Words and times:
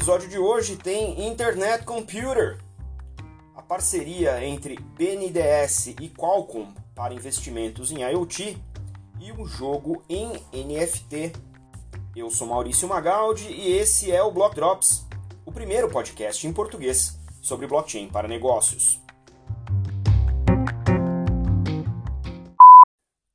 episódio 0.00 0.30
de 0.30 0.38
hoje 0.38 0.76
tem 0.76 1.28
Internet 1.28 1.84
Computer, 1.84 2.58
a 3.54 3.60
parceria 3.60 4.42
entre 4.42 4.76
BNDES 4.96 5.88
e 5.88 6.08
Qualcomm 6.08 6.72
para 6.94 7.12
investimentos 7.12 7.92
em 7.92 8.00
IoT 8.00 8.56
e 9.20 9.30
o 9.30 9.44
jogo 9.44 10.02
em 10.08 10.32
NFT. 10.54 11.32
Eu 12.16 12.30
sou 12.30 12.46
Maurício 12.46 12.88
Magaldi 12.88 13.52
e 13.52 13.76
esse 13.76 14.10
é 14.10 14.22
o 14.22 14.30
Block 14.30 14.54
Drops, 14.54 15.06
o 15.44 15.52
primeiro 15.52 15.90
podcast 15.90 16.46
em 16.46 16.52
português 16.54 17.20
sobre 17.42 17.66
blockchain 17.66 18.08
para 18.08 18.26
negócios. 18.26 18.98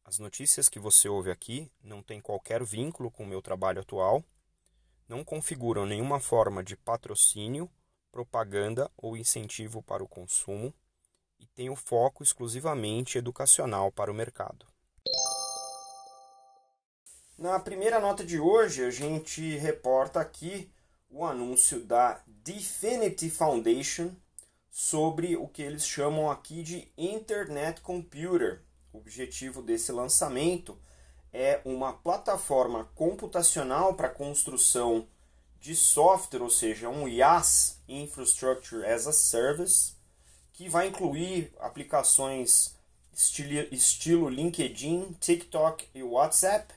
As 0.03 0.17
notícias 0.17 0.67
que 0.67 0.79
você 0.79 1.07
ouve 1.07 1.29
aqui 1.29 1.69
não 1.83 2.01
têm 2.01 2.19
qualquer 2.19 2.63
vínculo 2.63 3.11
com 3.11 3.23
o 3.23 3.27
meu 3.27 3.39
trabalho 3.39 3.81
atual 3.81 4.23
não 5.07 5.23
configuram 5.23 5.85
nenhuma 5.85 6.19
forma 6.19 6.63
de 6.63 6.75
patrocínio, 6.75 7.69
propaganda 8.11 8.89
ou 8.97 9.17
incentivo 9.17 9.81
para 9.83 10.03
o 10.03 10.07
consumo 10.07 10.73
e 11.39 11.45
têm 11.47 11.69
o 11.69 11.75
foco 11.75 12.23
exclusivamente 12.23 13.17
educacional 13.17 13.91
para 13.91 14.11
o 14.11 14.15
mercado. 14.15 14.65
Na 17.37 17.59
primeira 17.59 17.99
nota 17.99 18.23
de 18.23 18.39
hoje, 18.39 18.85
a 18.85 18.89
gente 18.89 19.57
reporta 19.57 20.21
aqui 20.21 20.71
o 21.09 21.25
anúncio 21.25 21.81
da 21.81 22.21
Definity 22.25 23.29
Foundation 23.29 24.15
sobre 24.69 25.35
o 25.35 25.47
que 25.47 25.61
eles 25.61 25.85
chamam 25.85 26.31
aqui 26.31 26.63
de 26.63 26.91
Internet 26.97 27.81
Computer. 27.81 28.63
O 28.93 28.97
objetivo 28.97 29.61
desse 29.61 29.91
lançamento 29.91 30.79
é 30.79 30.94
uma 31.65 31.91
plataforma 31.91 32.89
computacional 32.95 33.93
para 33.93 34.09
construção 34.09 35.07
de 35.59 35.75
software, 35.75 36.41
ou 36.41 36.49
seja, 36.49 36.87
um 36.87 37.07
IaaS, 37.07 37.81
Infrastructure 37.87 38.85
as 38.85 39.07
a 39.07 39.11
Service, 39.11 39.93
que 40.53 40.69
vai 40.69 40.87
incluir 40.87 41.51
aplicações 41.59 42.75
estilo 43.11 44.29
LinkedIn, 44.29 45.17
TikTok 45.19 45.87
e 45.93 46.03
WhatsApp, 46.03 46.73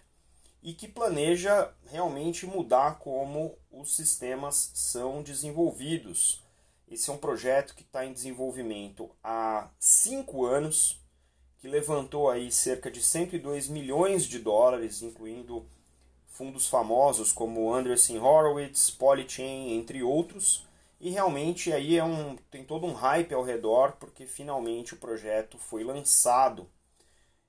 e 0.62 0.72
que 0.72 0.88
planeja 0.88 1.72
realmente 1.90 2.46
mudar 2.46 2.98
como 2.98 3.56
os 3.70 3.94
sistemas 3.94 4.70
são 4.74 5.22
desenvolvidos. 5.22 6.42
Esse 6.90 7.10
é 7.10 7.12
um 7.12 7.18
projeto 7.18 7.74
que 7.74 7.82
está 7.82 8.04
em 8.04 8.12
desenvolvimento 8.12 9.10
há 9.22 9.68
cinco 9.78 10.44
anos 10.44 11.00
que 11.58 11.68
levantou 11.68 12.30
aí 12.30 12.50
cerca 12.52 12.90
de 12.90 13.02
102 13.02 13.68
milhões 13.68 14.24
de 14.24 14.38
dólares, 14.38 15.02
incluindo 15.02 15.66
fundos 16.26 16.68
famosos 16.68 17.32
como 17.32 17.74
Andreessen 17.74 18.20
Horowitz, 18.20 18.90
Polychain, 18.90 19.72
entre 19.72 20.02
outros. 20.02 20.64
E 21.00 21.10
realmente 21.10 21.72
aí 21.72 21.96
é 21.96 22.04
um, 22.04 22.36
tem 22.50 22.64
todo 22.64 22.86
um 22.86 22.92
hype 22.92 23.34
ao 23.34 23.42
redor, 23.42 23.92
porque 23.98 24.24
finalmente 24.24 24.94
o 24.94 24.98
projeto 24.98 25.58
foi 25.58 25.82
lançado, 25.82 26.68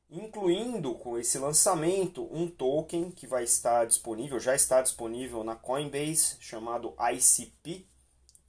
incluindo 0.10 0.96
com 0.96 1.18
esse 1.18 1.38
lançamento 1.38 2.28
um 2.32 2.48
token 2.48 3.12
que 3.12 3.28
vai 3.28 3.44
estar 3.44 3.86
disponível, 3.86 4.40
já 4.40 4.56
está 4.56 4.82
disponível 4.82 5.44
na 5.44 5.56
Coinbase, 5.56 6.38
chamado 6.40 6.96
ICP, 7.00 7.86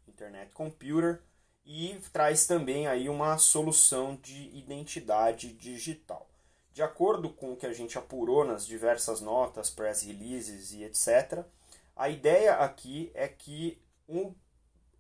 Internet 0.09 0.53
Computer, 0.53 1.23
e 1.65 1.99
traz 2.13 2.47
também 2.47 2.87
aí 2.87 3.09
uma 3.09 3.39
solução 3.39 4.17
de 4.23 4.51
identidade 4.57 5.53
digital. 5.53 6.29
De 6.73 6.83
acordo 6.83 7.31
com 7.31 7.53
o 7.53 7.57
que 7.57 7.67
a 7.67 7.73
gente 7.73 7.99
apurou 7.99 8.45
nas 8.45 8.67
diversas 8.67 9.21
notas, 9.21 9.71
press 9.71 10.03
releases 10.03 10.73
e 10.73 10.85
etc., 10.85 11.45
a 11.97 12.09
ideia 12.09 12.55
aqui 12.55 13.11
é 13.15 13.29
que 13.29 13.79
um, 14.09 14.33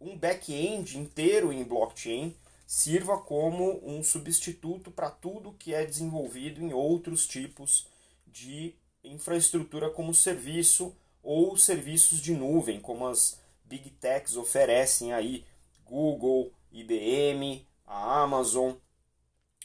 um 0.00 0.16
back-end 0.16 0.98
inteiro 0.98 1.52
em 1.52 1.64
blockchain 1.64 2.36
sirva 2.66 3.18
como 3.18 3.80
um 3.82 4.02
substituto 4.02 4.90
para 4.90 5.10
tudo 5.10 5.54
que 5.58 5.74
é 5.74 5.84
desenvolvido 5.84 6.60
em 6.60 6.72
outros 6.72 7.26
tipos 7.26 7.88
de 8.26 8.74
infraestrutura 9.02 9.90
como 9.90 10.14
serviço 10.14 10.94
ou 11.22 11.56
serviços 11.56 12.20
de 12.20 12.32
nuvem, 12.32 12.80
como 12.80 13.06
as 13.06 13.40
big 13.64 13.90
techs 13.90 14.36
oferecem 14.36 15.12
aí, 15.12 15.44
Google, 15.90 16.52
IBM, 16.70 17.66
a 17.84 18.22
Amazon 18.22 18.74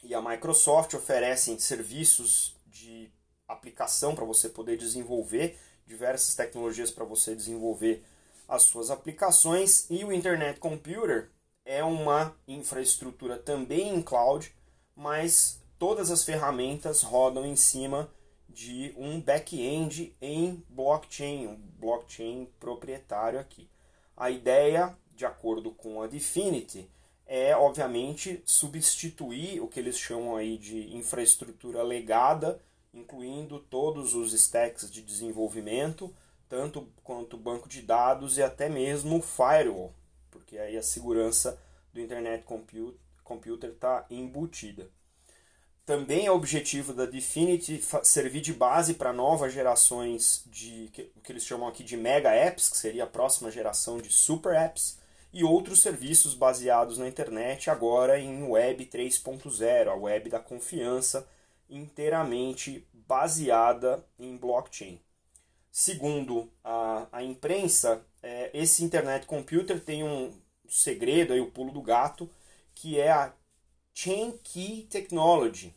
e 0.03 0.16
a 0.16 0.22
Microsoft 0.22 0.96
oferecem 0.96 1.59
serviços 1.59 2.56
de 2.66 3.12
aplicação 3.47 4.16
para 4.16 4.25
você 4.25 4.50
poder 4.50 4.75
desenvolver 4.75 5.59
diversas 5.85 6.34
tecnologias 6.34 6.90
para 6.90 7.06
você 7.06 7.35
desenvolver 7.35 8.03
as 8.47 8.64
suas 8.64 8.90
aplicações 8.90 9.85
e 9.88 10.03
o 10.03 10.12
Internet 10.12 10.59
Computer 10.59 11.30
é 11.64 11.84
uma 11.84 12.35
infraestrutura 12.47 13.38
também 13.38 13.96
em 13.96 14.02
cloud, 14.02 14.52
mas 14.96 15.59
todas 15.78 16.09
as 16.09 16.24
ferramentas 16.24 17.03
rodam 17.03 17.46
em 17.46 17.56
cima 17.56 18.09
de 18.50 18.96
um 18.97 19.22
back-end 19.22 20.16
em 20.19 20.64
blockchain, 20.69 21.47
um 21.47 21.56
blockchain 21.80 22.50
proprietário 22.59 23.40
aqui. 23.40 23.69
A 24.18 24.31
ideia, 24.31 24.97
de 25.16 25.26
acordo 25.26 25.72
com 25.72 26.02
a 26.02 26.08
Definity, 26.08 26.90
é, 27.26 27.56
obviamente, 27.56 28.42
substituir 28.46 29.62
o 29.62 29.68
que 29.68 29.80
eles 29.80 29.98
chamam 29.98 30.36
aí 30.36 30.58
de 30.58 30.96
infraestrutura 30.96 31.81
legada, 31.81 32.62
incluindo 32.94 33.59
todos 33.59 34.14
os 34.14 34.34
stacks 34.34 34.92
de 34.92 35.02
desenvolvimento, 35.02 36.14
tanto 36.48 36.88
quanto 37.03 37.38
banco 37.38 37.68
de 37.68 37.81
dados 37.81 38.38
e 38.38 38.44
até 38.44 38.70
mesmo 38.70 39.22
firewall, 39.22 39.94
porque 40.30 40.58
aí 40.58 40.78
a 40.78 40.84
segurança 40.84 41.59
do 41.92 42.00
Internet 42.00 42.46
Computer 43.24 43.70
está 43.72 44.06
embutida. 44.09 44.90
Também 45.86 46.26
é 46.26 46.32
objetivo 46.32 46.94
da 46.94 47.06
Definity 47.06 47.84
servir 48.03 48.42
de 48.42 48.53
base 48.53 48.96
para 48.96 49.14
novas 49.14 49.53
gerações 49.53 50.44
de 50.47 50.92
o 51.16 51.22
que 51.22 51.32
eles 51.32 51.46
chamam 51.46 51.68
aqui 51.68 51.84
de 51.84 51.96
mega 51.96 52.32
apps, 52.34 52.70
que 52.70 52.78
seria 52.78 53.03
a 53.03 53.08
próxima 53.08 53.52
geração 53.52 54.00
de 54.00 54.12
super 54.12 54.56
apps, 54.56 54.97
e 55.35 55.44
outros 55.44 55.81
serviços 55.81 56.34
baseados 56.34 56.97
na 56.97 57.09
internet, 57.09 57.69
agora 57.69 58.18
em 58.18 58.44
Web 58.44 58.85
3.0, 58.85 59.90
a 59.90 59.94
web 59.94 60.29
da 60.29 60.40
confiança, 60.40 61.28
inteiramente 61.69 62.88
baseada 62.94 64.01
em 64.18 64.38
blockchain. 64.38 64.97
Segundo 65.69 66.50
a, 66.63 67.09
a 67.12 67.22
imprensa, 67.22 68.01
é, 68.23 68.50
esse 68.53 68.81
Internet 68.81 69.25
Computer 69.25 69.78
tem 69.84 70.06
um 70.06 70.31
segredo, 70.69 71.34
aí, 71.34 71.41
o 71.41 71.52
pulo 71.52 71.73
do 71.73 71.81
gato, 71.81 72.29
que 72.73 72.97
é 72.97 73.12
a 73.12 73.34
Chain 73.94 74.38
Key 74.41 74.88
Technology, 74.90 75.75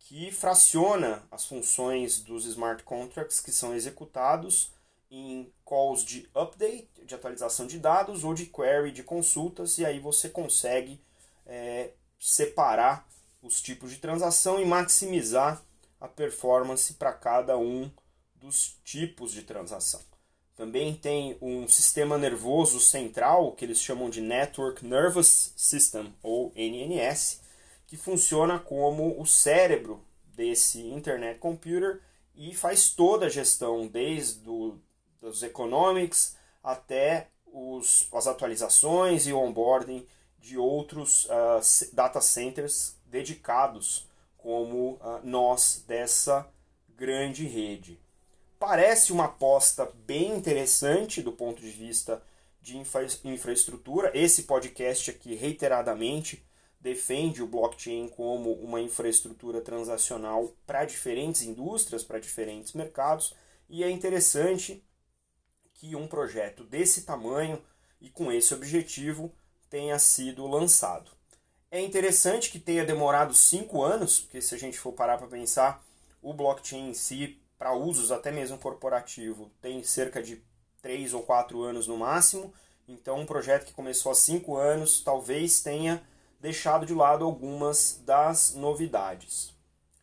que 0.00 0.32
fraciona 0.32 1.22
as 1.30 1.46
funções 1.46 2.20
dos 2.20 2.44
smart 2.46 2.82
contracts 2.82 3.38
que 3.38 3.52
são 3.52 3.72
executados 3.76 4.72
em 5.08 5.52
calls 5.64 6.04
de 6.04 6.28
update, 6.34 6.85
de 7.06 7.14
atualização 7.14 7.66
de 7.66 7.78
dados, 7.78 8.24
ou 8.24 8.34
de 8.34 8.46
query 8.46 8.90
de 8.90 9.02
consultas, 9.02 9.78
e 9.78 9.86
aí 9.86 10.00
você 10.00 10.28
consegue 10.28 11.00
é, 11.46 11.90
separar 12.18 13.08
os 13.42 13.62
tipos 13.62 13.90
de 13.90 13.98
transação 13.98 14.60
e 14.60 14.64
maximizar 14.64 15.62
a 16.00 16.08
performance 16.08 16.94
para 16.94 17.12
cada 17.12 17.56
um 17.56 17.90
dos 18.34 18.78
tipos 18.84 19.32
de 19.32 19.42
transação. 19.42 20.00
Também 20.54 20.94
tem 20.94 21.36
um 21.40 21.68
sistema 21.68 22.16
nervoso 22.16 22.80
central, 22.80 23.52
que 23.52 23.64
eles 23.64 23.80
chamam 23.80 24.08
de 24.08 24.20
Network 24.20 24.84
Nervous 24.84 25.52
System, 25.56 26.14
ou 26.22 26.52
NNS, 26.56 27.40
que 27.86 27.96
funciona 27.96 28.58
como 28.58 29.20
o 29.20 29.26
cérebro 29.26 30.02
desse 30.34 30.80
Internet 30.80 31.38
Computer 31.38 32.00
e 32.34 32.54
faz 32.54 32.90
toda 32.90 33.26
a 33.26 33.30
gestão, 33.30 33.86
desde 33.86 34.48
o 34.48 34.78
dos 35.20 35.42
economics 35.42 36.35
até 36.66 37.28
os, 37.46 38.08
as 38.12 38.26
atualizações 38.26 39.28
e 39.28 39.32
o 39.32 39.38
onboarding 39.38 40.04
de 40.40 40.58
outros 40.58 41.26
uh, 41.26 41.94
data 41.94 42.20
centers 42.20 42.96
dedicados 43.06 44.08
como 44.36 44.94
uh, 44.94 45.20
nós 45.22 45.84
dessa 45.86 46.46
grande 46.96 47.46
rede. 47.46 48.00
Parece 48.58 49.12
uma 49.12 49.26
aposta 49.26 49.90
bem 50.06 50.32
interessante 50.32 51.22
do 51.22 51.30
ponto 51.30 51.62
de 51.62 51.70
vista 51.70 52.20
de 52.60 52.76
infra 52.76 53.06
infraestrutura. 53.24 54.10
Esse 54.12 54.42
podcast 54.42 55.10
aqui 55.10 55.36
reiteradamente 55.36 56.44
defende 56.80 57.42
o 57.42 57.46
blockchain 57.46 58.08
como 58.08 58.52
uma 58.54 58.80
infraestrutura 58.80 59.60
transacional 59.60 60.52
para 60.66 60.84
diferentes 60.84 61.42
indústrias, 61.42 62.02
para 62.02 62.18
diferentes 62.18 62.72
mercados, 62.72 63.34
e 63.68 63.84
é 63.84 63.90
interessante 63.90 64.82
que 65.76 65.94
um 65.94 66.06
projeto 66.06 66.64
desse 66.64 67.02
tamanho 67.02 67.62
e 68.00 68.08
com 68.08 68.32
esse 68.32 68.54
objetivo 68.54 69.32
tenha 69.68 69.98
sido 69.98 70.46
lançado. 70.46 71.10
É 71.70 71.80
interessante 71.80 72.50
que 72.50 72.58
tenha 72.58 72.84
demorado 72.84 73.34
cinco 73.34 73.82
anos, 73.82 74.20
porque 74.20 74.40
se 74.40 74.54
a 74.54 74.58
gente 74.58 74.78
for 74.78 74.92
parar 74.92 75.18
para 75.18 75.26
pensar, 75.26 75.84
o 76.22 76.32
blockchain 76.32 76.90
em 76.90 76.94
si, 76.94 77.38
para 77.58 77.74
usos 77.74 78.10
até 78.10 78.30
mesmo 78.30 78.58
corporativo, 78.58 79.50
tem 79.60 79.82
cerca 79.82 80.22
de 80.22 80.42
três 80.80 81.12
ou 81.12 81.22
quatro 81.22 81.62
anos 81.62 81.86
no 81.86 81.96
máximo. 81.96 82.52
Então, 82.88 83.20
um 83.20 83.26
projeto 83.26 83.66
que 83.66 83.72
começou 83.72 84.12
há 84.12 84.14
cinco 84.14 84.56
anos 84.56 85.00
talvez 85.00 85.60
tenha 85.60 86.02
deixado 86.40 86.86
de 86.86 86.94
lado 86.94 87.24
algumas 87.24 88.00
das 88.04 88.54
novidades. 88.54 89.52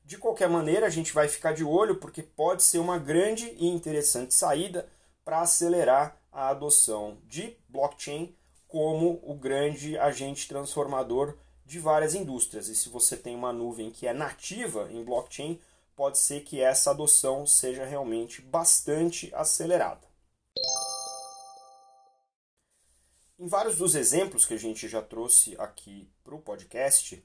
De 0.04 0.18
qualquer 0.18 0.50
maneira, 0.50 0.86
a 0.86 0.90
gente 0.90 1.14
vai 1.14 1.30
ficar 1.30 1.54
de 1.54 1.64
olho 1.64 1.96
porque 1.96 2.22
pode 2.22 2.62
ser 2.62 2.80
uma 2.80 2.98
grande 2.98 3.56
e 3.58 3.68
interessante 3.68 4.34
saída 4.34 4.88
para 5.24 5.42
acelerar 5.42 6.18
a 6.32 6.50
adoção 6.50 7.18
de 7.28 7.58
blockchain 7.70 8.36
como 8.68 9.20
o 9.24 9.36
grande 9.36 9.98
agente 9.98 10.48
transformador 10.48 11.38
de 11.66 11.80
várias 11.80 12.16
indústrias. 12.16 12.68
E 12.68 12.76
se 12.76 12.90
você 12.90 13.16
tem 13.16 13.36
uma 13.36 13.54
nuvem 13.54 13.92
que 13.92 14.08
é 14.08 14.14
nativa 14.14 14.92
em 14.92 15.04
blockchain, 15.04 15.60
pode 15.96 16.18
ser 16.18 16.44
que 16.44 16.60
essa 16.60 16.92
adoção 16.92 17.46
seja 17.46 17.86
realmente 17.86 18.42
bastante 18.42 19.34
acelerada. 19.34 20.08
Em 23.38 23.48
vários 23.48 23.78
dos 23.78 23.96
exemplos 23.96 24.46
que 24.46 24.54
a 24.54 24.60
gente 24.60 24.88
já 24.88 25.02
trouxe 25.02 25.56
aqui 25.60 26.10
para 26.24 26.36
o 26.36 26.42
podcast, 26.42 27.24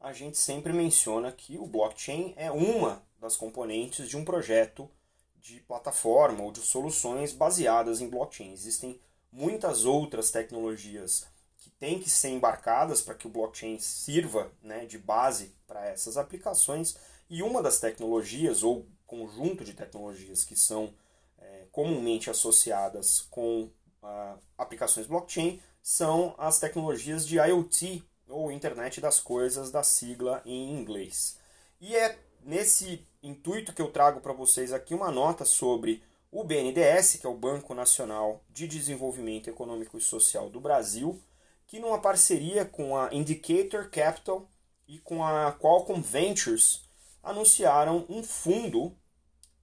a 0.00 0.12
gente 0.12 0.38
sempre 0.38 0.72
menciona 0.72 1.30
que 1.30 1.58
o 1.58 1.66
blockchain 1.66 2.34
é 2.36 2.50
uma 2.50 3.02
das 3.18 3.36
componentes 3.36 4.08
de 4.08 4.16
um 4.16 4.24
projeto 4.24 4.90
de 5.40 5.60
plataforma 5.60 6.42
ou 6.42 6.52
de 6.52 6.60
soluções 6.60 7.32
baseadas 7.32 8.00
em 8.00 8.08
blockchain. 8.08 8.52
Existem 8.52 9.00
muitas 9.32 9.84
outras 9.84 10.30
tecnologias 10.30 11.26
que 11.58 11.70
têm 11.70 11.98
que 11.98 12.10
ser 12.10 12.28
embarcadas 12.28 13.00
para 13.02 13.14
que 13.14 13.26
o 13.26 13.30
blockchain 13.30 13.78
sirva 13.78 14.50
né, 14.62 14.86
de 14.86 14.98
base 14.98 15.54
para 15.66 15.86
essas 15.86 16.16
aplicações. 16.16 16.96
E 17.28 17.42
uma 17.42 17.62
das 17.62 17.78
tecnologias, 17.78 18.62
ou 18.62 18.86
conjunto 19.06 19.64
de 19.64 19.74
tecnologias 19.74 20.44
que 20.44 20.56
são 20.56 20.92
é, 21.38 21.66
comumente 21.70 22.30
associadas 22.30 23.22
com 23.30 23.70
ah, 24.02 24.36
aplicações 24.56 25.06
blockchain, 25.06 25.60
são 25.82 26.34
as 26.38 26.58
tecnologias 26.58 27.26
de 27.26 27.36
IoT, 27.38 28.04
ou 28.28 28.52
Internet 28.52 29.00
das 29.00 29.18
Coisas, 29.18 29.70
da 29.70 29.82
sigla 29.82 30.42
em 30.44 30.72
inglês. 30.72 31.38
E 31.80 31.96
é 31.96 32.18
nesse 32.44 33.06
intuito 33.22 33.72
que 33.72 33.82
eu 33.82 33.90
trago 33.90 34.20
para 34.20 34.32
vocês 34.32 34.72
aqui 34.72 34.94
uma 34.94 35.10
nota 35.10 35.44
sobre 35.44 36.02
o 36.32 36.44
BNDES, 36.44 37.16
que 37.16 37.26
é 37.26 37.28
o 37.28 37.34
Banco 37.34 37.74
Nacional 37.74 38.42
de 38.48 38.68
Desenvolvimento 38.68 39.50
Econômico 39.50 39.98
e 39.98 40.00
Social 40.00 40.48
do 40.48 40.60
Brasil, 40.60 41.20
que 41.66 41.78
numa 41.78 42.00
parceria 42.00 42.64
com 42.64 42.96
a 42.96 43.12
Indicator 43.12 43.90
Capital 43.90 44.48
e 44.86 44.98
com 44.98 45.24
a 45.24 45.52
Qualcomm 45.52 46.00
Ventures 46.00 46.82
anunciaram 47.22 48.06
um 48.08 48.22
fundo 48.22 48.96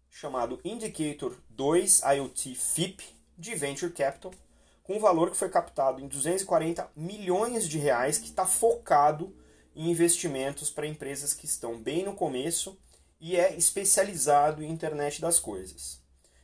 chamado 0.09 0.59
Indicator 0.63 1.37
2 1.49 2.01
IoT 2.15 2.55
FIP 2.55 3.03
de 3.37 3.55
Venture 3.55 3.91
Capital, 3.91 4.31
com 4.83 4.95
um 4.95 4.99
valor 4.99 5.29
que 5.29 5.37
foi 5.37 5.49
captado 5.49 6.01
em 6.01 6.07
240 6.07 6.89
milhões 6.95 7.67
de 7.67 7.77
reais, 7.77 8.17
que 8.17 8.29
está 8.29 8.45
focado 8.45 9.35
em 9.77 9.91
investimentos 9.91 10.71
para 10.71 10.87
empresas 10.87 11.35
que 11.35 11.45
estão 11.45 11.77
bem 11.77 12.03
no 12.03 12.15
começo 12.15 12.75
e 13.21 13.35
é 13.35 13.55
especializado 13.55 14.63
em 14.63 14.71
internet 14.71 15.21
das 15.21 15.39
coisas. 15.39 16.01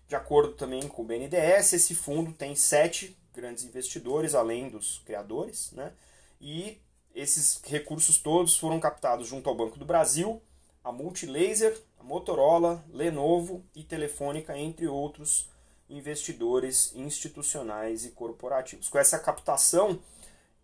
De 0.07 0.15
acordo 0.15 0.53
também 0.53 0.87
com 0.87 1.01
o 1.01 1.05
BNDES, 1.05 1.73
esse 1.73 1.95
fundo 1.95 2.31
tem 2.31 2.55
sete 2.55 3.17
grandes 3.33 3.63
investidores, 3.63 4.35
além 4.35 4.69
dos 4.69 4.99
criadores, 4.99 5.71
né? 5.71 5.91
e 6.39 6.77
esses 7.15 7.59
recursos 7.63 8.19
todos 8.19 8.55
foram 8.55 8.79
captados 8.79 9.27
junto 9.27 9.49
ao 9.49 9.55
Banco 9.55 9.79
do 9.79 9.85
Brasil, 9.85 10.39
a 10.83 10.91
Multilaser, 10.91 11.75
a 11.99 12.03
Motorola, 12.03 12.85
Lenovo 12.91 13.63
e 13.75 13.83
Telefônica, 13.83 14.55
entre 14.55 14.87
outros 14.87 15.49
investidores 15.89 16.93
institucionais 16.95 18.05
e 18.05 18.11
corporativos. 18.11 18.89
Com 18.89 18.99
essa 18.99 19.17
captação, 19.17 19.99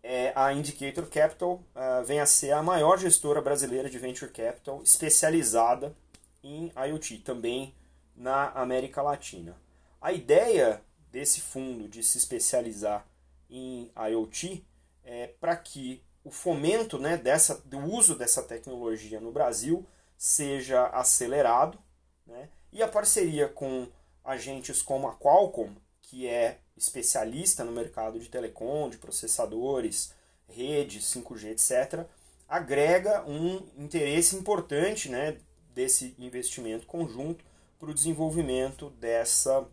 é, 0.02 0.32
a 0.34 0.52
Indicator 0.52 1.06
Capital 1.08 1.62
uh, 1.74 2.04
vem 2.04 2.20
a 2.20 2.26
ser 2.26 2.52
a 2.52 2.62
maior 2.62 2.98
gestora 2.98 3.40
brasileira 3.40 3.90
de 3.90 3.98
venture 3.98 4.30
capital 4.30 4.82
especializada 4.82 5.94
em 6.42 6.72
IoT, 6.74 7.18
também 7.18 7.74
na 8.16 8.50
América 8.50 9.02
Latina. 9.02 9.56
A 10.00 10.12
ideia 10.12 10.82
desse 11.10 11.40
fundo 11.40 11.88
de 11.88 12.02
se 12.02 12.16
especializar 12.18 13.06
em 13.50 13.90
IoT 14.10 14.64
é 15.04 15.26
para 15.26 15.56
que 15.56 16.02
o 16.24 16.30
fomento 16.30 16.98
né, 16.98 17.16
dessa, 17.16 17.60
do 17.64 17.78
uso 17.78 18.14
dessa 18.14 18.42
tecnologia 18.42 19.20
no 19.20 19.32
Brasil 19.32 19.86
seja 20.16 20.86
acelerado 20.88 21.78
né, 22.26 22.48
e 22.72 22.82
a 22.82 22.88
parceria 22.88 23.48
com 23.48 23.88
agentes 24.24 24.82
como 24.82 25.08
a 25.08 25.16
Qualcomm, 25.16 25.74
que 26.02 26.26
é 26.26 26.58
especialista 26.80 27.62
no 27.62 27.72
mercado 27.72 28.18
de 28.18 28.28
telecom, 28.28 28.88
de 28.88 28.96
processadores, 28.96 30.14
redes, 30.48 31.04
5G, 31.04 31.50
etc., 31.50 32.06
agrega 32.48 33.22
um 33.28 33.62
interesse 33.76 34.34
importante 34.34 35.08
né, 35.08 35.36
desse 35.74 36.14
investimento 36.18 36.86
conjunto 36.86 37.44
para 37.78 37.90
o 37.90 37.94
desenvolvimento 37.94 38.90
dessa, 38.98 39.68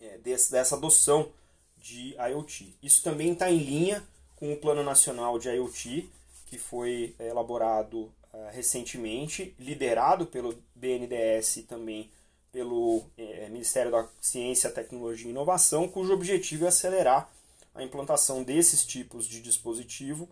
é, 0.00 0.18
desse, 0.18 0.50
dessa 0.50 0.76
adoção 0.76 1.30
de 1.78 2.14
IoT. 2.14 2.76
Isso 2.82 3.02
também 3.02 3.32
está 3.32 3.50
em 3.50 3.58
linha 3.58 4.06
com 4.34 4.52
o 4.52 4.56
Plano 4.56 4.82
Nacional 4.82 5.38
de 5.38 5.48
IoT, 5.48 6.10
que 6.46 6.58
foi 6.58 7.14
é, 7.18 7.28
elaborado 7.28 8.12
uh, 8.32 8.50
recentemente, 8.52 9.54
liderado 9.58 10.26
pelo 10.26 10.62
BNDES 10.74 11.56
e 11.58 11.62
também 11.62 12.10
pelo 12.56 13.04
é, 13.18 13.50
Ministério 13.50 13.92
da 13.92 14.08
Ciência, 14.18 14.70
Tecnologia 14.70 15.26
e 15.26 15.30
Inovação, 15.30 15.86
cujo 15.86 16.14
objetivo 16.14 16.64
é 16.64 16.68
acelerar 16.68 17.30
a 17.74 17.82
implantação 17.82 18.42
desses 18.42 18.82
tipos 18.82 19.26
de 19.26 19.42
dispositivo 19.42 20.26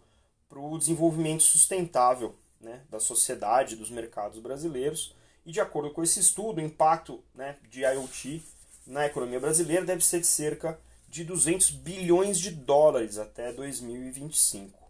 para 0.49 0.59
o 0.59 0.79
desenvolvimento 0.79 1.43
sustentável 1.43 2.35
né, 2.59 2.81
da 2.89 2.99
sociedade, 2.99 3.77
dos 3.77 3.91
mercados 3.91 4.39
brasileiros. 4.39 5.15
E 5.45 5.53
de 5.53 5.61
acordo 5.61 5.91
com 5.91 6.03
esse 6.03 6.19
estudo, 6.19 6.63
o 6.63 6.65
impacto 6.65 7.23
né, 7.35 7.59
de 7.71 7.83
IoT 7.83 8.43
na 8.87 9.05
economia 9.05 9.39
brasileira 9.39 9.85
deve 9.85 10.03
ser 10.03 10.21
de 10.21 10.27
cerca 10.27 10.81
de 11.07 11.25
200 11.25 11.73
bilhões 11.73 12.41
de 12.41 12.51
dólares 12.51 13.19
até 13.19 13.53
2025. 13.53 14.83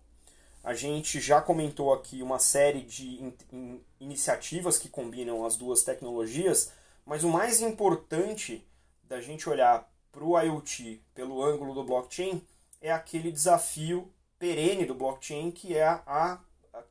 A 0.63 0.73
gente 0.73 1.21
já 1.21 1.41
comentou 1.41 1.93
aqui 1.93 2.23
uma 2.23 2.39
série 2.39 2.83
de 2.83 3.21
in 3.21 3.33
in 3.53 3.81
iniciativas 3.99 4.79
que 4.79 4.89
combinam 4.89 5.45
as 5.45 5.57
duas 5.57 5.83
tecnologias, 5.83 6.71
mas 7.05 7.25
o 7.25 7.29
mais 7.29 7.61
importante 7.61 8.67
da 9.03 9.21
gente 9.21 9.49
olhar 9.49 9.91
para 10.11 10.25
o 10.25 10.39
IoT 10.39 11.05
pelo 11.15 11.43
ângulo 11.43 11.75
do 11.75 11.85
blockchain 11.85 12.43
é 12.81 12.93
aquele 12.93 13.31
desafio 13.31 14.13
perene 14.39 14.85
do 14.85 14.95
blockchain 14.95 15.51
que 15.51 15.77
é 15.77 15.85
a, 15.87 16.41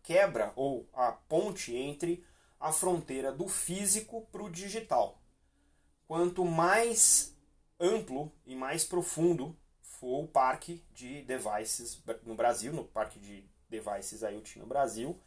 quebra 0.02 0.52
ou 0.56 0.88
a 0.94 1.12
ponte 1.12 1.76
entre 1.76 2.26
a 2.60 2.72
fronteira 2.72 3.32
do 3.32 3.48
físico 3.48 4.28
para 4.32 4.44
o 4.44 4.50
digital. 4.50 5.22
Quanto 6.08 6.46
mais 6.46 7.36
amplo 7.80 8.32
e 8.46 8.56
mais 8.56 8.84
profundo 8.86 9.58
for 9.82 10.24
o 10.24 10.28
parque 10.28 10.84
de 10.92 11.22
devices 11.24 12.02
no 12.24 12.36
Brasil, 12.36 12.74
no 12.74 12.84
parque 12.84 13.20
de 13.20 13.46
devices 13.70 14.22
IoT 14.22 14.60
no 14.60 14.66
Brasil, 14.66 15.20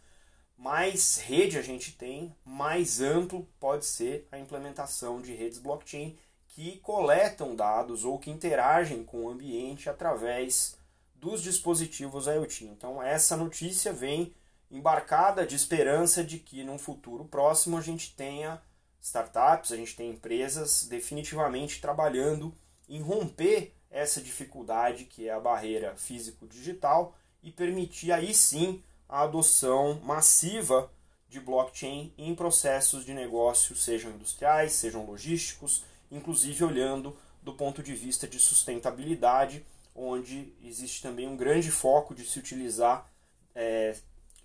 mais 0.56 1.18
rede 1.18 1.58
a 1.58 1.62
gente 1.62 1.92
tem, 1.92 2.34
mais 2.44 3.00
amplo 3.00 3.46
pode 3.60 3.84
ser 3.84 4.26
a 4.32 4.38
implementação 4.38 5.20
de 5.20 5.34
redes 5.34 5.58
blockchain 5.58 6.16
que 6.48 6.78
coletam 6.78 7.54
dados 7.54 8.04
ou 8.04 8.18
que 8.18 8.30
interagem 8.30 9.04
com 9.04 9.25
o 9.25 9.28
ambiente 9.28 9.90
através 9.90 10.76
dos 11.14 11.42
dispositivos 11.42 12.26
IoT. 12.26 12.64
Então, 12.64 13.02
essa 13.02 13.36
notícia 13.36 13.92
vem 13.92 14.32
embarcada 14.70 15.46
de 15.46 15.54
esperança 15.54 16.25
de 16.25 16.38
que 16.38 16.64
num 16.64 16.78
futuro 16.78 17.25
próximo 17.25 17.76
a 17.76 17.80
gente 17.80 18.14
tenha 18.14 18.60
startups, 19.00 19.70
a 19.70 19.76
gente 19.76 19.94
tem 19.94 20.10
empresas 20.10 20.86
definitivamente 20.88 21.80
trabalhando 21.80 22.54
em 22.88 23.00
romper 23.00 23.72
essa 23.90 24.20
dificuldade 24.20 25.04
que 25.04 25.28
é 25.28 25.32
a 25.32 25.40
barreira 25.40 25.94
físico-digital 25.96 27.14
e 27.42 27.50
permitir 27.50 28.12
aí 28.12 28.34
sim 28.34 28.82
a 29.08 29.22
adoção 29.22 30.00
massiva 30.02 30.90
de 31.28 31.40
blockchain 31.40 32.12
em 32.16 32.34
processos 32.34 33.04
de 33.04 33.12
negócio, 33.12 33.76
sejam 33.76 34.10
industriais, 34.12 34.72
sejam 34.72 35.04
logísticos, 35.04 35.84
inclusive 36.10 36.64
olhando 36.64 37.16
do 37.42 37.52
ponto 37.52 37.82
de 37.82 37.94
vista 37.94 38.26
de 38.26 38.38
sustentabilidade, 38.38 39.64
onde 39.94 40.52
existe 40.62 41.02
também 41.02 41.28
um 41.28 41.36
grande 41.36 41.70
foco 41.70 42.14
de 42.14 42.25
se 42.25 42.38
utilizar 42.38 43.10
é, 43.54 43.96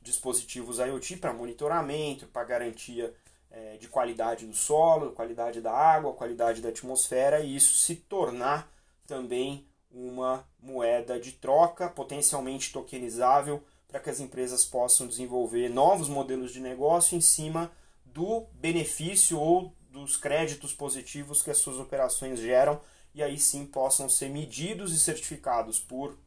dispositivos 0.02 0.80
IoT 0.80 1.18
para 1.18 1.34
monitoramento, 1.34 2.28
para 2.28 2.44
garantia 2.44 3.14
é, 3.50 3.78
de 3.78 3.88
qualidade 3.88 4.46
do 4.46 4.54
solo, 4.54 5.12
qualidade 5.12 5.62
da 5.62 5.72
água, 5.72 6.14
qualidade 6.14 6.62
da 6.62 6.70
atmosfera, 6.70 7.42
e 7.42 7.56
isso 7.56 7.78
se 7.78 7.96
tornar 7.96 8.72
também 9.06 9.68
uma 9.92 10.48
moeda 10.62 11.20
de 11.20 11.34
troca 11.34 11.90
potencialmente 11.90 12.72
tokenizável 12.72 13.62
para 13.92 14.00
que 14.00 14.10
as 14.10 14.22
empresas 14.22 14.64
possam 14.64 15.06
desenvolver 15.06 15.70
novos 15.70 16.08
modelos 16.08 16.54
de 16.54 16.62
negócio 16.62 17.18
em 17.18 17.22
cima 17.22 17.70
do 18.06 18.46
benefício 18.54 19.38
ou 19.38 19.74
dos 19.92 20.16
créditos 20.16 20.74
positivos 20.74 21.44
que 21.44 21.52
as 21.52 21.58
suas 21.58 21.78
operações 21.78 22.40
geram 22.40 22.80
e 23.14 23.22
aí 23.22 23.38
sim 23.38 23.66
possam 23.66 24.08
ser 24.08 24.30
medidos 24.30 24.94
e 24.94 25.00
certificados 25.00 25.78
por 25.78 26.18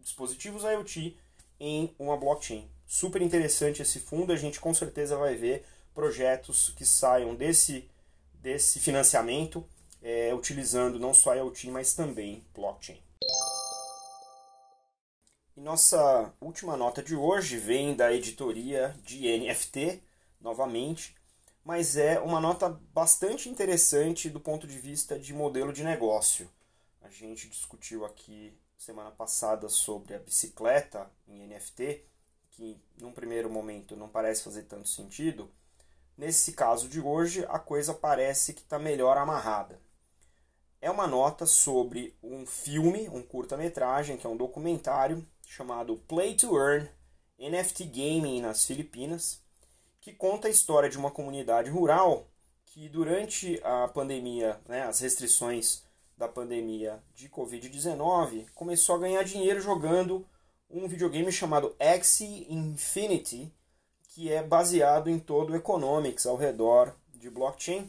dispositivos 0.00 0.64
IoT 0.64 1.16
em 1.60 1.94
uma 1.96 2.16
blockchain. 2.16 2.68
Super 2.84 3.22
interessante 3.22 3.80
esse 3.80 4.00
fundo, 4.00 4.32
a 4.32 4.36
gente 4.36 4.58
com 4.58 4.74
certeza 4.74 5.16
vai 5.16 5.36
ver 5.36 5.64
projetos 5.94 6.70
que 6.76 6.84
saiam 6.84 7.36
desse, 7.36 7.88
desse 8.34 8.80
financiamento 8.80 9.64
é, 10.02 10.34
utilizando 10.34 10.98
não 10.98 11.14
só 11.14 11.36
IoT, 11.36 11.70
mas 11.70 11.94
também 11.94 12.44
blockchain. 12.52 13.00
E 15.54 15.60
nossa 15.60 16.32
última 16.40 16.78
nota 16.78 17.02
de 17.02 17.14
hoje 17.14 17.58
vem 17.58 17.94
da 17.94 18.10
editoria 18.10 18.96
de 19.04 19.28
NFT, 19.38 20.02
novamente, 20.40 21.14
mas 21.62 21.94
é 21.94 22.18
uma 22.18 22.40
nota 22.40 22.70
bastante 22.94 23.50
interessante 23.50 24.30
do 24.30 24.40
ponto 24.40 24.66
de 24.66 24.78
vista 24.78 25.18
de 25.18 25.34
modelo 25.34 25.70
de 25.70 25.84
negócio. 25.84 26.50
A 27.02 27.10
gente 27.10 27.50
discutiu 27.50 28.06
aqui 28.06 28.56
semana 28.78 29.10
passada 29.10 29.68
sobre 29.68 30.14
a 30.14 30.18
bicicleta 30.18 31.10
em 31.28 31.46
NFT, 31.46 32.02
que 32.52 32.80
num 32.96 33.12
primeiro 33.12 33.50
momento 33.50 33.94
não 33.94 34.08
parece 34.08 34.42
fazer 34.42 34.62
tanto 34.62 34.88
sentido. 34.88 35.50
Nesse 36.16 36.52
caso 36.52 36.88
de 36.88 36.98
hoje, 36.98 37.44
a 37.50 37.58
coisa 37.58 37.92
parece 37.92 38.54
que 38.54 38.62
está 38.62 38.78
melhor 38.78 39.18
amarrada. 39.18 39.78
É 40.82 40.90
uma 40.90 41.06
nota 41.06 41.46
sobre 41.46 42.12
um 42.20 42.44
filme, 42.44 43.08
um 43.08 43.22
curta-metragem, 43.22 44.16
que 44.16 44.26
é 44.26 44.28
um 44.28 44.36
documentário 44.36 45.24
chamado 45.46 45.96
Play 46.08 46.34
to 46.34 46.58
Earn 46.58 46.90
NFT 47.38 47.84
Gaming 47.84 48.40
nas 48.40 48.64
Filipinas, 48.64 49.40
que 50.00 50.12
conta 50.12 50.48
a 50.48 50.50
história 50.50 50.90
de 50.90 50.98
uma 50.98 51.12
comunidade 51.12 51.70
rural 51.70 52.26
que 52.66 52.88
durante 52.88 53.60
a 53.62 53.86
pandemia, 53.86 54.60
né, 54.66 54.82
as 54.82 54.98
restrições 54.98 55.84
da 56.18 56.26
pandemia 56.26 57.00
de 57.14 57.28
Covid-19, 57.28 58.46
começou 58.52 58.96
a 58.96 58.98
ganhar 58.98 59.22
dinheiro 59.22 59.60
jogando 59.60 60.26
um 60.68 60.88
videogame 60.88 61.30
chamado 61.30 61.76
Axie 61.78 62.44
Infinity, 62.50 63.54
que 64.08 64.32
é 64.32 64.42
baseado 64.42 65.08
em 65.08 65.20
todo 65.20 65.50
o 65.52 65.56
economics 65.56 66.26
ao 66.26 66.34
redor 66.34 66.92
de 67.14 67.30
blockchain. 67.30 67.88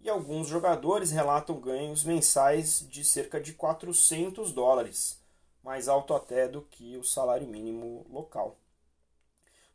E 0.00 0.08
alguns 0.08 0.46
jogadores 0.46 1.10
relatam 1.10 1.58
ganhos 1.58 2.04
mensais 2.04 2.86
de 2.88 3.04
cerca 3.04 3.40
de 3.40 3.52
400 3.52 4.52
dólares, 4.52 5.20
mais 5.62 5.88
alto 5.88 6.14
até 6.14 6.46
do 6.46 6.62
que 6.62 6.96
o 6.96 7.04
salário 7.04 7.46
mínimo 7.46 8.06
local. 8.08 8.56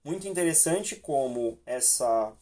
Muito 0.03 0.27
interessante 0.27 0.95
como 0.95 1.57
essa, 1.65 2.33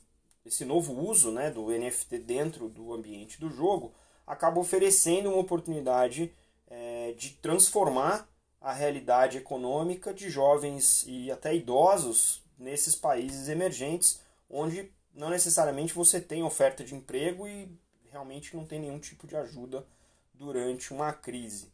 esse 0.46 0.66
novo 0.66 0.94
uso 0.94 1.32
né, 1.32 1.50
do 1.50 1.70
NFT 1.70 2.20
dentro 2.20 2.70
do 2.70 2.94
ambiente 2.94 3.40
do 3.40 3.50
jogo 3.50 3.94
acaba 4.26 4.60
oferecendo 4.60 5.30
uma 5.30 5.40
oportunidade 5.40 6.34
é, 6.68 7.14
de 7.18 7.32
transformar 7.32 8.28
a 8.62 8.72
realidade 8.72 9.38
econômica 9.38 10.14
de 10.14 10.30
jovens 10.30 11.04
e 11.08 11.32
até 11.32 11.54
idosos 11.54 12.42
nesses 12.58 12.96
países 12.96 13.50
emergentes, 13.50 14.22
onde 14.50 14.92
não 15.14 15.30
necessariamente 15.30 15.94
você 15.94 16.20
tem 16.20 16.44
oferta 16.44 16.84
de 16.84 16.96
emprego 16.96 17.48
e 17.48 17.70
realmente 18.12 18.56
não 18.56 18.66
tem 18.66 18.80
nenhum 18.80 19.00
tipo 19.00 19.28
de 19.28 19.36
ajuda 19.36 19.86
durante 20.34 20.94
uma 20.94 21.14
crise. 21.14 21.72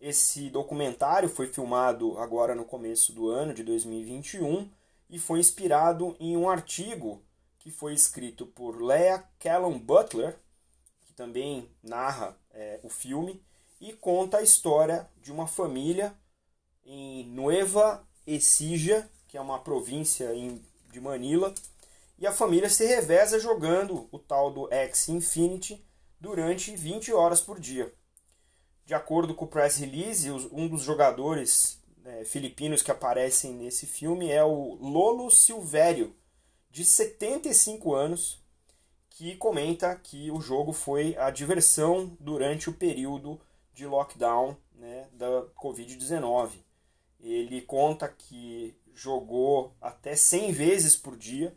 Esse 0.00 0.50
documentário 0.50 1.28
foi 1.28 1.46
filmado 1.46 2.18
agora 2.18 2.54
no 2.54 2.64
começo 2.64 3.12
do 3.12 3.28
ano 3.28 3.54
de 3.54 3.62
2021 3.62 4.68
e 5.08 5.18
foi 5.18 5.38
inspirado 5.38 6.16
em 6.18 6.36
um 6.36 6.48
artigo 6.48 7.22
que 7.58 7.70
foi 7.70 7.94
escrito 7.94 8.44
por 8.44 8.82
Leah 8.82 9.22
Callum 9.38 9.78
Butler, 9.78 10.36
que 11.06 11.12
também 11.12 11.70
narra 11.82 12.36
é, 12.50 12.80
o 12.82 12.88
filme, 12.88 13.40
e 13.80 13.92
conta 13.92 14.38
a 14.38 14.42
história 14.42 15.08
de 15.22 15.30
uma 15.30 15.46
família 15.46 16.12
em 16.84 17.24
Nueva 17.26 18.04
Ecija, 18.26 19.08
que 19.28 19.36
é 19.36 19.40
uma 19.40 19.60
província 19.60 20.34
em, 20.34 20.60
de 20.90 21.00
Manila, 21.00 21.54
e 22.22 22.26
a 22.26 22.30
família 22.30 22.70
se 22.70 22.86
reveza 22.86 23.40
jogando 23.40 24.08
o 24.12 24.16
tal 24.16 24.52
do 24.52 24.72
X 24.72 25.08
Infinity 25.08 25.84
durante 26.20 26.70
20 26.70 27.12
horas 27.12 27.40
por 27.40 27.58
dia. 27.58 27.92
De 28.86 28.94
acordo 28.94 29.34
com 29.34 29.44
o 29.44 29.48
press 29.48 29.78
release, 29.78 30.30
um 30.30 30.68
dos 30.68 30.82
jogadores 30.82 31.82
é, 32.04 32.24
filipinos 32.24 32.80
que 32.80 32.92
aparecem 32.92 33.52
nesse 33.54 33.86
filme 33.86 34.30
é 34.30 34.44
o 34.44 34.74
Lolo 34.74 35.32
Silvério, 35.32 36.14
de 36.70 36.84
75 36.84 37.92
anos, 37.92 38.40
que 39.10 39.34
comenta 39.34 39.92
que 39.96 40.30
o 40.30 40.40
jogo 40.40 40.72
foi 40.72 41.16
a 41.16 41.28
diversão 41.28 42.16
durante 42.20 42.70
o 42.70 42.72
período 42.72 43.40
de 43.74 43.84
lockdown 43.84 44.56
né, 44.76 45.08
da 45.12 45.42
Covid-19. 45.60 46.52
Ele 47.18 47.62
conta 47.62 48.06
que 48.06 48.76
jogou 48.94 49.74
até 49.80 50.14
100 50.14 50.52
vezes 50.52 50.94
por 50.94 51.16
dia 51.16 51.52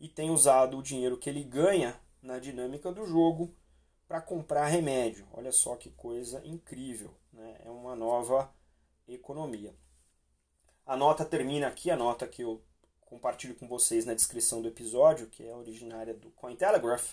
e 0.00 0.08
tem 0.08 0.30
usado 0.30 0.78
o 0.78 0.82
dinheiro 0.82 1.16
que 1.16 1.28
ele 1.28 1.42
ganha 1.42 1.98
na 2.22 2.38
dinâmica 2.38 2.92
do 2.92 3.06
jogo 3.06 3.54
para 4.06 4.20
comprar 4.20 4.66
remédio. 4.66 5.26
Olha 5.32 5.52
só 5.52 5.76
que 5.76 5.90
coisa 5.90 6.40
incrível, 6.44 7.12
né? 7.32 7.56
é 7.64 7.70
uma 7.70 7.94
nova 7.94 8.50
economia. 9.06 9.74
A 10.86 10.96
nota 10.96 11.24
termina 11.24 11.66
aqui, 11.66 11.90
a 11.90 11.96
nota 11.96 12.26
que 12.26 12.42
eu 12.42 12.62
compartilho 13.00 13.54
com 13.54 13.66
vocês 13.66 14.04
na 14.04 14.14
descrição 14.14 14.62
do 14.62 14.68
episódio, 14.68 15.28
que 15.28 15.46
é 15.46 15.54
originária 15.54 16.14
do 16.14 16.30
Cointelegraph, 16.30 17.12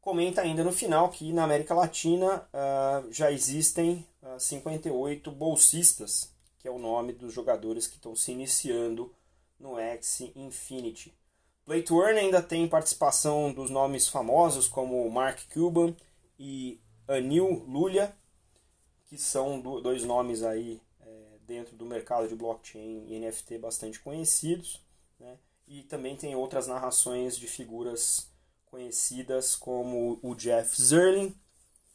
comenta 0.00 0.42
ainda 0.42 0.62
no 0.62 0.72
final 0.72 1.08
que 1.08 1.32
na 1.32 1.44
América 1.44 1.74
Latina 1.74 2.46
uh, 2.52 3.10
já 3.10 3.32
existem 3.32 4.06
uh, 4.22 4.34
ah, 4.34 4.38
58 4.38 5.30
bolsistas, 5.30 6.30
que 6.58 6.68
é 6.68 6.70
o 6.70 6.78
nome 6.78 7.14
dos 7.14 7.32
jogadores 7.32 7.86
que 7.86 7.96
estão 7.96 8.14
se 8.14 8.32
iniciando 8.32 9.14
no 9.58 9.78
X 9.78 10.20
Infinity. 10.36 11.14
Play 11.64 11.82
to 11.82 12.02
Earn 12.02 12.18
ainda 12.18 12.42
tem 12.42 12.68
participação 12.68 13.52
dos 13.52 13.70
nomes 13.70 14.08
famosos 14.08 14.68
como 14.68 15.08
Mark 15.10 15.40
Cuban 15.52 15.94
e 16.38 16.78
Anil 17.08 17.64
Lulia, 17.66 18.14
que 19.06 19.16
são 19.16 19.60
dois 19.60 20.04
nomes 20.04 20.42
aí 20.42 20.80
dentro 21.46 21.76
do 21.76 21.86
mercado 21.86 22.28
de 22.28 22.34
blockchain 22.34 23.06
e 23.08 23.18
NFT 23.18 23.58
bastante 23.58 24.00
conhecidos. 24.00 24.82
Né? 25.18 25.38
E 25.66 25.82
também 25.82 26.16
tem 26.16 26.34
outras 26.34 26.66
narrações 26.66 27.36
de 27.36 27.46
figuras 27.46 28.28
conhecidas 28.66 29.54
como 29.54 30.18
o 30.22 30.34
Jeff 30.34 30.80
Zerlin 30.80 31.34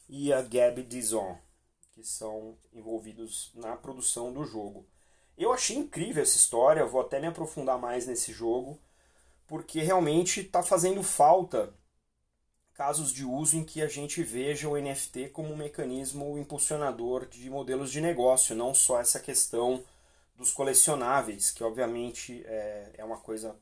e 0.07 0.31
a 0.31 0.41
Gabby 0.41 0.83
Dizon, 0.83 1.37
que 1.91 2.03
são 2.03 2.57
envolvidos 2.73 3.51
na 3.53 3.75
produção 3.75 4.31
do 4.31 4.45
jogo. 4.45 4.85
Eu 5.37 5.53
achei 5.53 5.77
incrível 5.77 6.23
essa 6.23 6.37
história, 6.37 6.85
vou 6.85 7.01
até 7.01 7.19
me 7.19 7.27
aprofundar 7.27 7.77
mais 7.77 8.07
nesse 8.07 8.31
jogo, 8.31 8.79
porque 9.49 9.81
realmente 9.81 10.41
está 10.41 10.61
fazendo 10.63 11.01
falta 11.03 11.73
casos 12.75 13.11
de 13.11 13.25
uso 13.25 13.57
em 13.57 13.65
que 13.65 13.81
a 13.81 13.87
gente 13.87 14.23
veja 14.23 14.69
o 14.69 14.79
NFT 14.79 15.29
como 15.29 15.51
um 15.51 15.57
mecanismo 15.57 16.37
impulsionador 16.37 17.25
de 17.25 17.49
modelos 17.49 17.91
de 17.91 17.99
negócio, 17.99 18.55
não 18.55 18.73
só 18.73 19.01
essa 19.01 19.19
questão 19.19 19.83
dos 20.33 20.51
colecionáveis, 20.51 21.51
que 21.51 21.61
obviamente 21.61 22.41
é, 22.45 22.91
é 22.99 23.03
uma 23.03 23.17
coisa 23.17 23.53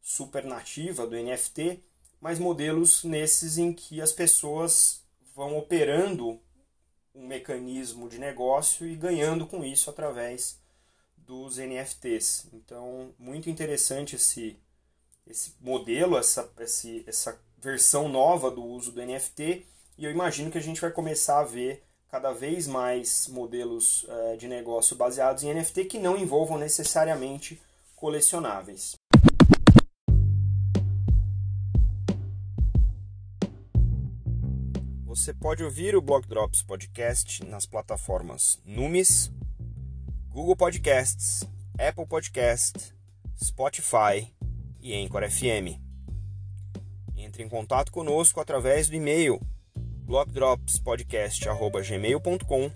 super 0.00 0.44
nativa 0.44 1.06
do 1.06 1.16
NFT, 1.16 1.82
mas 2.20 2.38
modelos 2.38 3.02
nesses 3.02 3.58
em 3.58 3.72
que 3.72 4.00
as 4.00 4.12
pessoas 4.12 5.02
vão 5.34 5.58
operando 5.58 6.38
um 7.14 7.26
mecanismo 7.26 8.08
de 8.08 8.18
negócio 8.18 8.86
e 8.86 8.94
ganhando 8.94 9.46
com 9.46 9.64
isso 9.64 9.90
através 9.90 10.60
dos 11.16 11.56
NFTs. 11.56 12.46
Então, 12.52 13.14
muito 13.18 13.50
interessante 13.50 14.16
esse, 14.16 14.56
esse 15.26 15.54
modelo, 15.60 16.16
essa, 16.16 16.50
esse, 16.58 17.04
essa 17.06 17.38
versão 17.58 18.08
nova 18.08 18.50
do 18.50 18.62
uso 18.62 18.92
do 18.92 19.04
NFT 19.04 19.66
e 19.96 20.04
eu 20.04 20.10
imagino 20.10 20.50
que 20.50 20.58
a 20.58 20.62
gente 20.62 20.80
vai 20.80 20.90
começar 20.90 21.40
a 21.40 21.44
ver 21.44 21.84
cada 22.10 22.32
vez 22.32 22.66
mais 22.66 23.28
modelos 23.28 24.04
uh, 24.04 24.36
de 24.36 24.48
negócio 24.48 24.96
baseados 24.96 25.42
em 25.42 25.54
NFT 25.54 25.84
que 25.86 25.98
não 25.98 26.16
envolvam 26.16 26.58
necessariamente 26.58 27.60
colecionáveis. 27.96 28.94
Você 35.04 35.32
pode 35.32 35.62
ouvir 35.62 35.94
o 35.94 36.02
Block 36.02 36.26
Drops 36.26 36.62
Podcast 36.62 37.44
nas 37.44 37.64
plataformas 37.64 38.60
Numis, 38.64 39.30
Google 40.30 40.56
Podcasts, 40.56 41.44
Apple 41.78 42.06
Podcast, 42.06 42.94
Spotify 43.42 44.32
e 44.82 44.94
Anchor 44.94 45.30
FM. 45.30 45.78
Entre 47.16 47.42
em 47.42 47.48
contato 47.48 47.90
conosco 47.92 48.40
através 48.40 48.88
do 48.88 48.96
e-mail 48.96 49.40
blockdropspodcast.gmail.com, 50.04 52.70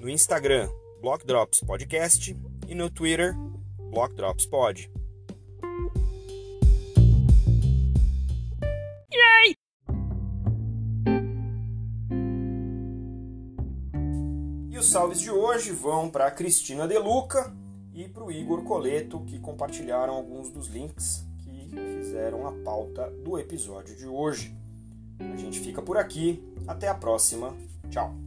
no 0.00 0.08
Instagram 0.08 0.68
blockdropspodcast 1.00 2.36
e 2.66 2.74
no 2.74 2.90
Twitter 2.90 3.36
blockdropspod. 3.90 4.90
os 14.86 14.92
salves 14.92 15.20
de 15.20 15.32
hoje 15.32 15.72
vão 15.72 16.08
para 16.08 16.30
Cristina 16.30 16.86
Deluca 16.86 17.52
e 17.92 18.08
para 18.08 18.22
o 18.22 18.30
Igor 18.30 18.62
Coleto, 18.62 19.18
que 19.24 19.40
compartilharam 19.40 20.14
alguns 20.14 20.48
dos 20.48 20.68
links 20.68 21.25
que 21.66 21.76
fizeram 21.76 22.46
a 22.46 22.52
pauta 22.52 23.10
do 23.24 23.38
episódio 23.38 23.96
de 23.96 24.06
hoje. 24.06 24.54
A 25.18 25.36
gente 25.36 25.60
fica 25.60 25.82
por 25.82 25.96
aqui. 25.96 26.42
Até 26.66 26.88
a 26.88 26.94
próxima. 26.94 27.54
Tchau. 27.90 28.25